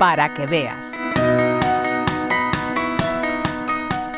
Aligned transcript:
para 0.00 0.32
que 0.32 0.46
veas. 0.46 0.86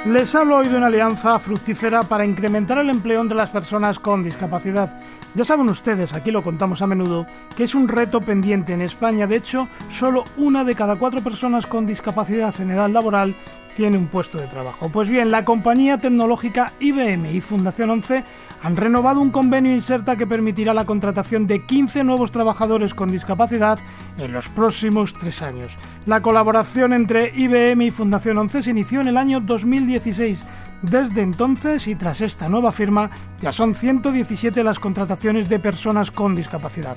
Les 0.06 0.32
hablo 0.36 0.58
hoy 0.58 0.68
de 0.68 0.76
una 0.76 0.86
alianza 0.86 1.36
fructífera 1.40 2.04
para 2.04 2.24
incrementar 2.24 2.78
el 2.78 2.88
empleo 2.88 3.20
entre 3.20 3.36
las 3.36 3.50
personas 3.50 3.98
con 3.98 4.22
discapacidad. 4.22 4.96
Ya 5.34 5.44
saben 5.44 5.68
ustedes, 5.68 6.12
aquí 6.12 6.30
lo 6.30 6.44
contamos 6.44 6.82
a 6.82 6.86
menudo, 6.86 7.26
que 7.56 7.64
es 7.64 7.74
un 7.74 7.88
reto 7.88 8.20
pendiente 8.20 8.72
en 8.72 8.82
España. 8.82 9.26
De 9.26 9.34
hecho, 9.34 9.66
solo 9.88 10.22
una 10.36 10.62
de 10.62 10.76
cada 10.76 10.96
cuatro 10.96 11.20
personas 11.20 11.66
con 11.66 11.84
discapacidad 11.84 12.54
en 12.60 12.70
edad 12.70 12.88
laboral 12.88 13.34
tiene 13.76 13.96
un 13.98 14.06
puesto 14.06 14.38
de 14.38 14.46
trabajo. 14.46 14.88
Pues 14.88 15.08
bien, 15.08 15.30
la 15.30 15.44
compañía 15.44 15.98
tecnológica 15.98 16.72
IBM 16.80 17.34
y 17.34 17.40
Fundación 17.40 17.90
11 17.90 18.24
han 18.62 18.76
renovado 18.76 19.20
un 19.20 19.30
convenio 19.30 19.72
Inserta 19.72 20.16
que 20.16 20.26
permitirá 20.26 20.72
la 20.72 20.84
contratación 20.84 21.46
de 21.46 21.66
15 21.66 22.04
nuevos 22.04 22.30
trabajadores 22.30 22.94
con 22.94 23.10
discapacidad 23.10 23.78
en 24.18 24.32
los 24.32 24.48
próximos 24.48 25.14
tres 25.14 25.42
años. 25.42 25.76
La 26.06 26.22
colaboración 26.22 26.92
entre 26.92 27.32
IBM 27.34 27.82
y 27.82 27.90
Fundación 27.90 28.38
11 28.38 28.62
se 28.62 28.70
inició 28.70 29.00
en 29.00 29.08
el 29.08 29.16
año 29.16 29.40
2016. 29.40 30.44
Desde 30.82 31.22
entonces 31.22 31.86
y 31.86 31.94
tras 31.94 32.20
esta 32.20 32.48
nueva 32.48 32.72
firma 32.72 33.10
ya 33.40 33.52
son 33.52 33.74
117 33.74 34.64
las 34.64 34.78
contrataciones 34.78 35.48
de 35.48 35.58
personas 35.58 36.10
con 36.10 36.34
discapacidad. 36.34 36.96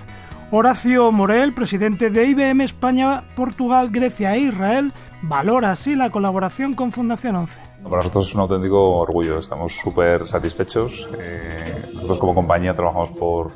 Horacio 0.51 1.12
Morel, 1.12 1.53
presidente 1.53 2.12
de 2.12 2.26
IBM 2.27 2.62
España, 2.63 3.23
Portugal, 3.35 3.89
Grecia 3.89 4.35
e 4.35 4.41
Israel, 4.41 4.93
valora 5.27 5.71
así 5.71 5.95
la 5.95 6.09
colaboración 6.09 6.73
con 6.73 6.91
Fundación 6.91 7.35
11. 7.35 7.59
Para 7.84 7.97
nosotros 7.97 8.27
es 8.27 8.35
un 8.35 8.41
auténtico 8.41 8.97
orgullo, 8.97 9.39
estamos 9.39 9.73
súper 9.73 10.27
satisfechos. 10.27 11.07
Eh, 11.20 11.89
nosotros 11.93 12.20
como 12.20 12.35
compañía 12.35 12.73
trabajamos 12.73 13.11
por, 13.11 13.51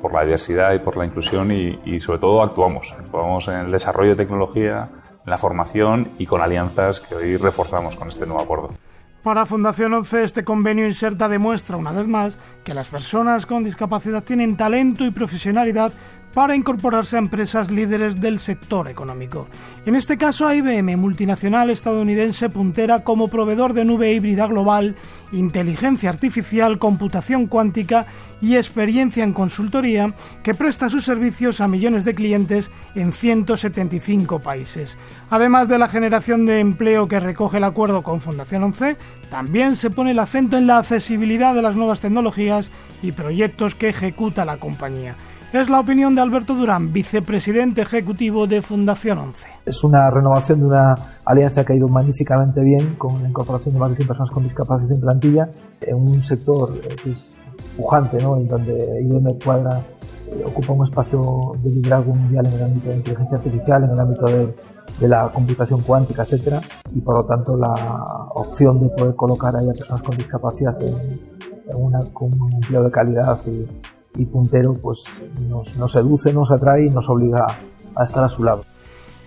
por 0.00 0.12
la 0.12 0.22
diversidad 0.22 0.72
y 0.74 0.78
por 0.78 0.96
la 0.96 1.06
inclusión 1.06 1.50
y, 1.52 1.78
y, 1.84 2.00
sobre 2.00 2.18
todo 2.18 2.42
actuamos. 2.42 2.92
Actuamos 2.98 3.48
en 3.48 3.56
el 3.56 3.72
desarrollo 3.72 4.10
de 4.10 4.16
tecnología, 4.16 4.88
en 5.24 5.30
la 5.30 5.38
formación 5.38 6.10
y 6.18 6.26
con 6.26 6.40
alianzas 6.40 7.00
que 7.00 7.14
hoy 7.14 7.36
reforzamos 7.36 7.96
con 7.96 8.08
este 8.08 8.26
nuevo 8.26 8.42
acuerdo. 8.42 8.68
Para 9.24 9.46
Fundación 9.46 9.94
11, 9.94 10.22
este 10.22 10.44
convenio 10.44 10.86
Inserta 10.86 11.30
demuestra 11.30 11.78
una 11.78 11.92
vez 11.92 12.06
más 12.06 12.36
que 12.62 12.74
las 12.74 12.88
personas 12.88 13.46
con 13.46 13.64
discapacidad 13.64 14.22
tienen 14.22 14.54
talento 14.54 15.06
y 15.06 15.10
profesionalidad 15.10 15.94
para 16.34 16.56
incorporarse 16.56 17.16
a 17.16 17.20
empresas 17.20 17.70
líderes 17.70 18.20
del 18.20 18.40
sector 18.40 18.88
económico. 18.88 19.46
En 19.86 19.94
este 19.94 20.18
caso, 20.18 20.52
IBM, 20.52 20.96
multinacional 20.96 21.70
estadounidense 21.70 22.50
puntera 22.50 23.04
como 23.04 23.28
proveedor 23.28 23.72
de 23.72 23.84
nube 23.84 24.12
híbrida 24.12 24.46
global, 24.48 24.96
inteligencia 25.32 26.10
artificial, 26.10 26.78
computación 26.78 27.46
cuántica 27.46 28.06
y 28.42 28.56
experiencia 28.56 29.22
en 29.22 29.32
consultoría, 29.32 30.12
que 30.42 30.54
presta 30.54 30.88
sus 30.88 31.04
servicios 31.04 31.60
a 31.60 31.68
millones 31.68 32.04
de 32.04 32.14
clientes 32.14 32.70
en 32.94 33.12
175 33.12 34.40
países. 34.40 34.98
Además 35.30 35.68
de 35.68 35.78
la 35.78 35.88
generación 35.88 36.46
de 36.46 36.60
empleo 36.60 37.06
que 37.08 37.20
recoge 37.20 37.58
el 37.58 37.64
acuerdo 37.64 38.02
con 38.02 38.20
Fundación 38.20 38.64
11, 38.64 38.96
también 39.30 39.76
se 39.76 39.90
pone 39.90 40.10
el 40.10 40.18
acento 40.18 40.56
en 40.56 40.66
la 40.66 40.78
accesibilidad 40.78 41.54
de 41.54 41.62
las 41.62 41.76
nuevas 41.76 42.00
tecnologías 42.00 42.70
y 43.02 43.12
proyectos 43.12 43.74
que 43.74 43.88
ejecuta 43.88 44.44
la 44.44 44.56
compañía. 44.56 45.16
Es 45.54 45.70
la 45.70 45.78
opinión 45.78 46.16
de 46.16 46.20
Alberto 46.20 46.56
Durán, 46.56 46.92
vicepresidente 46.92 47.82
ejecutivo 47.82 48.48
de 48.48 48.60
Fundación 48.60 49.18
11. 49.18 49.46
Es 49.64 49.84
una 49.84 50.10
renovación 50.10 50.58
de 50.58 50.66
una 50.66 50.96
alianza 51.24 51.64
que 51.64 51.72
ha 51.72 51.76
ido 51.76 51.86
magníficamente 51.86 52.60
bien 52.60 52.96
con 52.96 53.22
la 53.22 53.28
incorporación 53.28 53.74
de 53.74 53.78
más 53.78 53.90
de 53.90 53.96
100 53.98 54.08
personas 54.08 54.30
con 54.32 54.42
discapacidad 54.42 54.90
en 54.90 55.00
plantilla 55.00 55.48
en 55.82 55.94
un 55.94 56.20
sector 56.24 56.76
eh, 56.82 56.96
que 57.00 57.12
es 57.12 57.36
pujante, 57.76 58.16
¿no? 58.20 58.36
en 58.36 58.48
donde 58.48 59.00
IBM 59.04 59.38
Cuadra 59.44 59.80
eh, 60.26 60.42
ocupa 60.44 60.72
un 60.72 60.82
espacio 60.82 61.52
de 61.62 61.70
liderazgo 61.70 62.12
mundial 62.12 62.46
en 62.48 62.52
el 62.54 62.62
ámbito 62.64 62.88
de 62.88 62.96
inteligencia 62.96 63.36
artificial, 63.36 63.84
en 63.84 63.90
el 63.90 64.00
ámbito 64.00 64.24
de, 64.24 65.08
la 65.08 65.28
computación 65.28 65.82
cuántica, 65.82 66.24
etcétera, 66.24 66.60
y 66.92 67.00
por 67.00 67.18
lo 67.18 67.24
tanto 67.26 67.56
la 67.56 67.72
opción 68.34 68.80
de 68.80 68.88
poder 68.88 69.14
colocar 69.14 69.54
ahí 69.54 69.70
a 69.70 69.72
personas 69.72 70.02
con 70.02 70.16
discapacidad 70.16 70.76
en, 70.82 71.20
una, 71.76 72.00
con 72.12 72.32
un 72.42 72.54
empleo 72.54 72.82
de 72.82 72.90
calidad 72.90 73.38
y 74.16 74.24
puntero 74.26 74.74
pues 74.74 75.04
nos, 75.48 75.92
seduce, 75.92 76.32
nos 76.32 76.50
atrae 76.50 76.86
y 76.86 76.90
nos 76.90 77.08
obliga 77.08 77.46
a 77.96 78.04
estar 78.04 78.24
a 78.24 78.28
su 78.28 78.44
lado. 78.44 78.64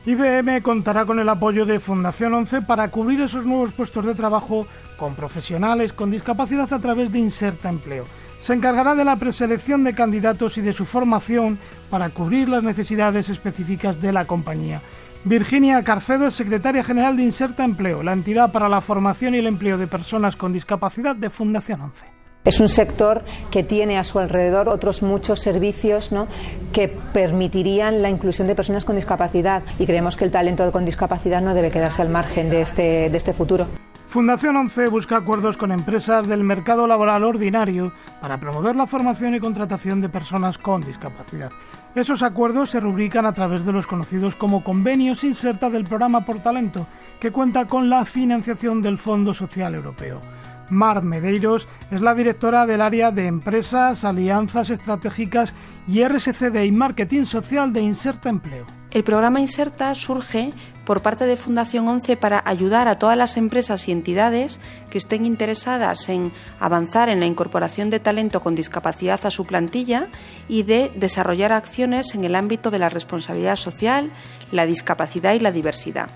IBM 0.05 0.61
contará 0.61 1.05
con 1.05 1.19
el 1.19 1.27
apoyo 1.27 1.65
de 1.65 1.81
Fundación 1.81 2.33
11 2.33 2.61
para 2.61 2.89
cubrir 2.89 3.19
esos 3.19 3.45
nuevos 3.45 3.73
puestos 3.73 4.05
de 4.05 4.15
trabajo 4.15 4.65
con 4.97 5.15
profesionales 5.15 5.91
con 5.91 6.09
discapacidad 6.09 6.71
a 6.71 6.79
través 6.79 7.11
de 7.11 7.19
Inserta 7.19 7.67
Empleo. 7.67 8.05
Se 8.39 8.53
encargará 8.53 8.95
de 8.95 9.03
la 9.03 9.17
preselección 9.17 9.83
de 9.83 9.93
candidatos 9.93 10.57
y 10.57 10.61
de 10.61 10.71
su 10.71 10.85
formación 10.85 11.59
para 11.89 12.09
cubrir 12.11 12.47
las 12.47 12.63
necesidades 12.63 13.29
específicas 13.29 13.99
de 13.99 14.13
la 14.13 14.25
compañía. 14.25 14.81
Virginia 15.25 15.83
Carcedo 15.83 16.27
es 16.27 16.35
secretaria 16.35 16.85
general 16.85 17.17
de 17.17 17.23
Inserta 17.23 17.65
Empleo, 17.65 18.01
la 18.01 18.13
entidad 18.13 18.53
para 18.53 18.69
la 18.69 18.79
formación 18.79 19.35
y 19.35 19.39
el 19.39 19.47
empleo 19.47 19.77
de 19.77 19.87
personas 19.87 20.37
con 20.37 20.53
discapacidad 20.53 21.17
de 21.17 21.29
Fundación 21.29 21.81
11. 21.81 22.16
Es 22.47 22.61
un 22.61 22.69
sector 22.69 23.25
que 23.51 23.61
tiene 23.61 23.97
a 23.97 24.05
su 24.05 24.19
alrededor 24.19 24.69
otros 24.69 25.03
muchos 25.03 25.41
servicios 25.41 26.13
¿no? 26.13 26.29
que 26.71 26.87
permitirían 26.87 28.01
la 28.01 28.09
inclusión 28.09 28.47
de 28.47 28.55
personas 28.55 28.85
con 28.85 28.95
discapacidad 28.95 29.63
y 29.77 29.85
creemos 29.85 30.15
que 30.15 30.23
el 30.23 30.31
talento 30.31 30.71
con 30.71 30.85
discapacidad 30.85 31.41
no 31.41 31.53
debe 31.53 31.71
quedarse 31.71 32.01
al 32.01 32.07
margen 32.07 32.49
de 32.49 32.61
este, 32.61 33.09
de 33.09 33.17
este 33.17 33.33
futuro. 33.33 33.67
Fundación 34.07 34.55
11 34.55 34.87
busca 34.87 35.17
acuerdos 35.17 35.57
con 35.57 35.73
empresas 35.73 36.25
del 36.25 36.45
mercado 36.45 36.87
laboral 36.87 37.25
ordinario 37.25 37.91
para 38.21 38.39
promover 38.39 38.77
la 38.77 38.87
formación 38.87 39.35
y 39.35 39.41
contratación 39.41 39.99
de 39.99 40.07
personas 40.07 40.57
con 40.57 40.79
discapacidad. 40.79 41.51
Esos 41.95 42.23
acuerdos 42.23 42.69
se 42.69 42.79
rubrican 42.79 43.25
a 43.25 43.33
través 43.33 43.65
de 43.65 43.73
los 43.73 43.87
conocidos 43.87 44.37
como 44.37 44.63
convenios 44.63 45.25
inserta 45.25 45.69
del 45.69 45.83
programa 45.83 46.23
Por 46.23 46.39
Talento, 46.39 46.87
que 47.19 47.31
cuenta 47.31 47.65
con 47.65 47.89
la 47.89 48.05
financiación 48.05 48.81
del 48.81 48.97
Fondo 48.97 49.33
Social 49.33 49.75
Europeo. 49.75 50.36
Mar 50.69 51.03
Medeiros 51.03 51.67
es 51.91 52.01
la 52.01 52.13
directora 52.13 52.66
del 52.66 52.81
área 52.81 53.11
de 53.11 53.28
Empresas, 53.28 54.03
Alianzas 54.05 54.69
Estratégicas 54.69 55.53
y 55.88 56.03
RSCD 56.03 56.63
y 56.63 56.72
Marketing 56.72 57.23
Social 57.23 57.73
de 57.73 57.81
Inserta 57.81 58.29
Empleo. 58.29 58.66
El 58.91 59.03
programa 59.03 59.41
Inserta 59.41 59.94
surge 59.95 60.53
por 60.85 61.01
parte 61.01 61.25
de 61.25 61.35
Fundación 61.35 61.88
11 61.88 62.16
para 62.16 62.41
ayudar 62.45 62.88
a 62.88 62.97
todas 62.97 63.17
las 63.17 63.35
empresas 63.35 63.88
y 63.88 63.91
entidades 63.91 64.61
que 64.89 64.97
estén 64.97 65.25
interesadas 65.25 66.07
en 66.07 66.31
avanzar 66.59 67.09
en 67.09 67.19
la 67.19 67.25
incorporación 67.25 67.89
de 67.89 68.00
talento 68.00 68.39
con 68.39 68.56
discapacidad 68.56 69.25
a 69.25 69.31
su 69.31 69.45
plantilla 69.45 70.07
y 70.47 70.63
de 70.63 70.91
desarrollar 70.95 71.51
acciones 71.51 72.16
en 72.16 72.23
el 72.23 72.35
ámbito 72.35 72.72
de 72.72 72.79
la 72.79 72.89
responsabilidad 72.89 73.57
social, 73.57 74.11
la 74.51 74.66
discapacidad 74.66 75.33
y 75.33 75.39
la 75.39 75.51
diversidad. 75.51 76.09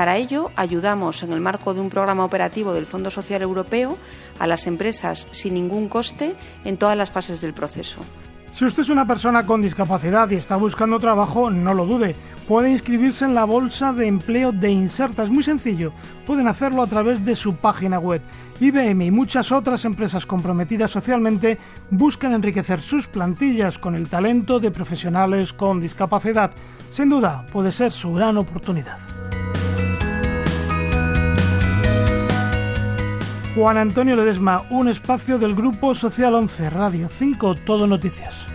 Para 0.00 0.16
ello, 0.16 0.50
ayudamos 0.56 1.22
en 1.22 1.34
el 1.34 1.42
marco 1.42 1.74
de 1.74 1.80
un 1.82 1.90
programa 1.90 2.24
operativo 2.24 2.72
del 2.72 2.86
Fondo 2.86 3.10
Social 3.10 3.42
Europeo 3.42 3.98
a 4.38 4.46
las 4.46 4.66
empresas 4.66 5.28
sin 5.30 5.52
ningún 5.52 5.90
coste 5.90 6.36
en 6.64 6.78
todas 6.78 6.96
las 6.96 7.10
fases 7.10 7.42
del 7.42 7.52
proceso. 7.52 8.00
Si 8.50 8.64
usted 8.64 8.84
es 8.84 8.88
una 8.88 9.06
persona 9.06 9.44
con 9.44 9.60
discapacidad 9.60 10.30
y 10.30 10.36
está 10.36 10.56
buscando 10.56 10.98
trabajo, 10.98 11.50
no 11.50 11.74
lo 11.74 11.84
dude. 11.84 12.16
Puede 12.48 12.70
inscribirse 12.70 13.26
en 13.26 13.34
la 13.34 13.44
bolsa 13.44 13.92
de 13.92 14.06
empleo 14.06 14.52
de 14.52 14.70
Inserta. 14.70 15.22
Es 15.22 15.30
muy 15.30 15.42
sencillo. 15.42 15.92
Pueden 16.26 16.48
hacerlo 16.48 16.82
a 16.82 16.86
través 16.86 17.22
de 17.22 17.36
su 17.36 17.56
página 17.56 17.98
web. 17.98 18.22
IBM 18.58 19.02
y 19.02 19.10
muchas 19.10 19.52
otras 19.52 19.84
empresas 19.84 20.24
comprometidas 20.24 20.92
socialmente 20.92 21.58
buscan 21.90 22.32
enriquecer 22.32 22.80
sus 22.80 23.06
plantillas 23.06 23.76
con 23.76 23.94
el 23.94 24.08
talento 24.08 24.60
de 24.60 24.70
profesionales 24.70 25.52
con 25.52 25.78
discapacidad. 25.78 26.52
Sin 26.90 27.10
duda, 27.10 27.46
puede 27.52 27.70
ser 27.70 27.92
su 27.92 28.14
gran 28.14 28.38
oportunidad. 28.38 29.19
Juan 33.60 33.76
Antonio 33.76 34.16
Ledesma, 34.16 34.64
un 34.70 34.88
espacio 34.88 35.38
del 35.38 35.54
Grupo 35.54 35.94
Social 35.94 36.34
11, 36.34 36.70
Radio 36.70 37.10
5, 37.10 37.56
Todo 37.56 37.86
Noticias. 37.86 38.46